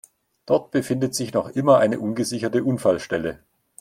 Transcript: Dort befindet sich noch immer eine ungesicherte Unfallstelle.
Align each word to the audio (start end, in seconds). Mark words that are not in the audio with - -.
Dort 0.47 0.71
befindet 0.71 1.13
sich 1.13 1.31
noch 1.31 1.49
immer 1.49 1.77
eine 1.77 1.99
ungesicherte 1.99 2.63
Unfallstelle. 2.63 3.37